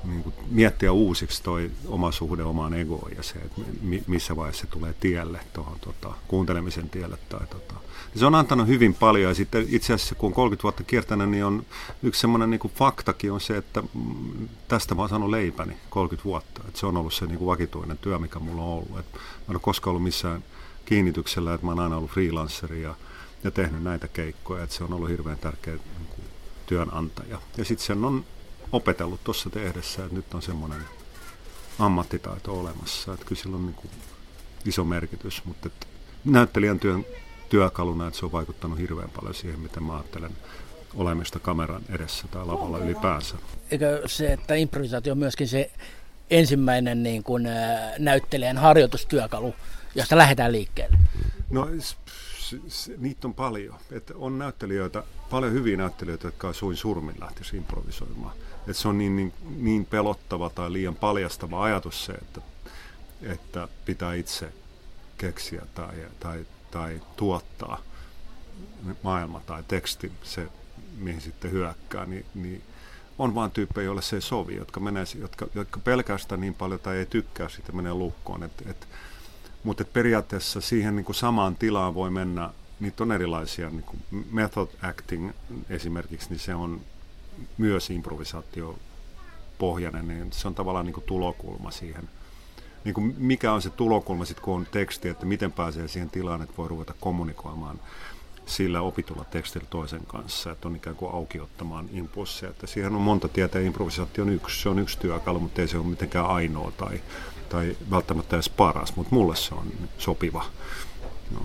niin 0.04 0.24
kuin 0.24 0.36
miettiä 0.52 0.92
uusiksi 0.92 1.44
toi 1.44 1.72
oma 1.88 2.12
suhde 2.12 2.44
omaan 2.44 2.74
egoon 2.74 3.12
ja 3.18 3.24
se, 3.24 3.40
että 3.40 3.62
missä 4.08 4.36
vaiheessa 4.36 4.62
se 4.62 4.68
tulee 4.68 4.94
tielle, 5.00 5.40
tuohon 5.54 5.80
tota, 5.80 6.14
kuuntelemisen 6.28 6.90
tielle. 6.90 7.18
Tai, 7.30 7.48
tota. 7.48 7.74
Se 8.16 8.26
on 8.26 8.36
antanut 8.36 8.68
hyvin 8.68 8.94
paljon 8.94 9.30
ja 9.30 9.36
sitten 9.36 9.66
itse 9.70 9.94
asiassa 9.94 10.16
kun 10.16 10.28
on 10.28 10.34
30 10.34 10.64
vuotta 10.64 10.84
kiertänyt, 10.84 11.30
niin 11.30 11.46
on 11.46 11.66
yksi 12.04 12.22
semmoinen 12.22 12.50
niin 12.50 12.60
faktakin 12.76 13.32
on 13.32 13.42
se, 13.42 13.58
että 13.58 13.84
tästä 14.68 14.96
mä 14.96 15.02
oon 15.02 15.10
saanut 15.10 15.30
leipäni 15.30 15.78
30 15.90 16.26
vuotta. 16.26 16.62
Että 16.68 16.80
se 16.80 16.86
on 16.86 16.98
ollut 16.98 17.14
se 17.14 17.26
niin 17.26 17.38
kuin 17.38 17.48
vakituinen 17.48 17.98
työ, 17.98 18.20
mikä 18.20 18.40
mulla 18.40 18.62
on 18.62 18.70
ollut. 18.70 19.00
Et 19.00 19.14
mä 19.14 19.20
en 19.50 19.56
ole 19.56 19.60
koskaan 19.62 19.92
ollut 19.92 20.04
missään 20.04 20.44
kiinnityksellä, 20.86 21.54
että 21.54 21.66
mä 21.66 21.72
oon 21.72 21.80
aina 21.80 21.98
ollut 21.98 22.12
freelanceri 22.12 22.82
ja, 22.82 22.96
ja 23.44 23.52
tehnyt 23.52 23.84
näitä 23.84 24.08
keikkoja. 24.08 24.64
Että 24.64 24.76
se 24.76 24.84
on 24.84 24.94
ollut 24.94 25.10
hirveän 25.10 25.38
tärkeä 25.38 25.74
niin 25.74 26.08
kuin, 26.10 26.26
työnantaja. 26.66 27.42
Ja 27.58 27.66
sitten 27.66 27.86
sen 27.86 28.06
on 28.06 28.26
opetellut 28.72 29.24
tuossa 29.24 29.50
tehdessä, 29.50 30.04
että 30.04 30.16
nyt 30.16 30.34
on 30.34 30.42
semmoinen 30.42 30.82
ammattitaito 31.80 32.60
olemassa, 32.60 33.14
että 33.14 33.26
kyllä 33.26 33.42
sillä 33.42 33.56
on 33.56 33.66
niin 33.66 33.76
kuin 33.76 33.92
iso 34.66 34.84
merkitys, 34.84 35.46
mutta 35.46 35.68
että 35.68 35.88
näyttelijän 36.26 36.80
työn 36.80 37.06
työkaluna, 37.50 38.08
että 38.08 38.20
se 38.20 38.26
on 38.26 38.32
vaikuttanut 38.32 38.80
hirveän 38.80 39.10
paljon 39.10 39.34
siihen, 39.34 39.60
miten 39.60 39.84
mä 39.84 39.94
ajattelen 39.94 40.32
olemista 40.96 41.40
kameran 41.40 41.82
edessä 41.90 42.28
tai 42.32 42.46
lavalla 42.46 42.78
ylipäänsä. 42.78 43.36
Eikö 43.72 44.02
se, 44.06 44.34
että 44.34 44.56
improvisaatio 44.56 45.12
on 45.12 45.18
myöskin 45.18 45.48
se 45.48 45.72
ensimmäinen 46.30 47.04
niin 47.04 47.24
kuin, 47.24 47.48
näyttelijän 48.00 48.58
harjoitustyökalu, 48.58 49.56
josta 49.96 50.18
lähdetään 50.18 50.52
liikkeelle? 50.52 50.98
No 51.50 51.68
niitä 52.98 53.28
on 53.28 53.34
paljon. 53.34 53.76
Että 53.92 54.14
on 54.18 54.40
näyttelijöitä, 54.40 55.04
paljon 55.30 55.54
hyviä 55.54 55.78
näyttelijöitä, 55.78 56.28
jotka 56.28 56.54
suin 56.54 56.78
surmin 56.78 57.16
lähtisi 57.20 57.58
improvisoimaan 57.58 58.34
että 58.70 58.82
se 58.82 58.88
on 58.88 58.98
niin, 58.98 59.16
niin, 59.16 59.34
niin 59.58 59.86
pelottava 59.86 60.50
tai 60.50 60.74
liian 60.74 60.96
paljastava 60.96 61.64
ajatus 61.64 62.06
se, 62.06 62.14
että, 62.14 62.42
että 63.22 63.68
pitää 63.86 64.14
itse 64.14 64.54
keksiä 65.18 65.62
tai, 65.76 65.96
tai, 66.20 66.46
tai 66.72 67.02
tuottaa 67.16 67.82
maailma 69.04 69.42
tai 69.46 69.64
teksti, 69.68 70.12
se 70.24 70.48
mihin 70.98 71.22
sitten 71.22 71.52
hyökkää, 71.52 72.06
niin, 72.06 72.26
niin 72.34 72.64
on 73.18 73.36
vain 73.36 73.52
tyyppejä, 73.52 73.86
joille 73.86 74.02
se 74.02 74.16
ei 74.16 74.22
sovi, 74.22 74.56
jotka, 74.56 74.80
menee, 74.80 75.06
jotka, 75.20 75.48
jotka 75.56 75.80
pelkästään 75.80 76.42
niin 76.42 76.54
paljon 76.54 76.80
tai 76.80 76.98
ei 76.98 77.06
tykkää, 77.06 77.50
sitten 77.50 77.76
menee 77.76 77.94
lukkoon. 77.94 78.44
Et, 78.44 78.64
et, 78.66 78.88
mutta 79.64 79.86
periaatteessa 79.86 80.62
siihen 80.62 80.96
niin 80.96 81.06
kuin 81.06 81.16
samaan 81.16 81.56
tilaan 81.56 81.96
voi 81.96 82.10
mennä, 82.10 82.50
niitä 82.80 83.04
on 83.04 83.12
erilaisia, 83.12 83.70
niin 83.70 83.84
kuin 83.84 84.26
method 84.32 84.68
acting 84.82 85.32
esimerkiksi, 85.70 86.30
niin 86.30 86.40
se 86.40 86.56
on 86.56 86.82
myös 87.58 87.90
improvisaatio 87.90 88.80
pohjainen, 89.58 90.08
niin 90.08 90.34
se 90.34 90.48
on 90.48 90.56
tavallaan 90.56 90.86
niin 90.86 90.94
kuin 90.94 91.04
tulokulma 91.04 91.72
siihen. 91.72 92.10
Niin 92.84 92.94
kuin 92.94 93.16
mikä 93.18 93.54
on 93.54 93.62
se 93.62 93.70
tulokulma 93.70 94.26
sitten, 94.26 94.44
kun 94.44 94.56
on 94.56 94.68
teksti, 94.72 95.10
että 95.10 95.26
miten 95.26 95.52
pääsee 95.52 95.88
siihen 95.88 96.10
tilaan, 96.10 96.42
että 96.42 96.58
voi 96.58 96.68
ruveta 96.68 96.94
kommunikoimaan 97.00 97.80
sillä 98.50 98.82
opitulla 98.82 99.24
tekstillä 99.24 99.68
toisen 99.70 100.06
kanssa, 100.08 100.52
että 100.52 100.68
on 100.68 100.76
ikään 100.76 100.96
kuin 100.96 101.14
auki 101.14 101.40
ottamaan 101.40 101.90
impulsseja. 101.94 102.50
Että 102.50 102.68
siihen 102.68 102.96
on 102.96 103.02
monta 103.02 103.28
tietä 103.28 103.60
ja 103.60 103.66
improvisaatio 103.66 104.24
on 104.24 104.30
yksi, 104.30 104.62
se 104.62 104.70
on 104.70 104.80
yksi 104.80 105.00
työkalu, 105.00 105.40
mutta 105.40 105.62
ei 105.62 105.68
se 105.68 105.78
ole 105.78 105.86
mitenkään 105.86 106.26
ainoa 106.26 106.72
tai, 106.72 107.02
tai 107.50 107.78
välttämättä 107.92 108.36
edes 108.36 108.50
paras, 108.50 108.96
mutta 108.96 109.16
mulle 109.16 109.36
se 109.36 109.56
on 109.56 109.68
sopiva. 109.98 110.46
No. 111.32 111.42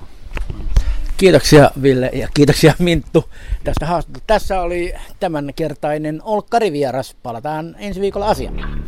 Kiitoksia 1.16 1.70
Ville 1.82 2.10
ja 2.12 2.28
kiitoksia 2.34 2.74
Minttu 2.78 3.24
tästä 3.64 3.86
haastattelusta. 3.86 4.26
Tässä 4.26 4.60
oli 4.60 4.92
tämänkertainen 5.20 6.20
Olkkari 6.22 6.72
vieras. 6.72 7.16
Palataan 7.22 7.76
ensi 7.78 8.00
viikolla 8.00 8.26
asiaan. 8.26 8.84